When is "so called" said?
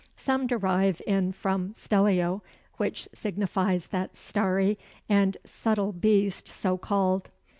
6.47-7.29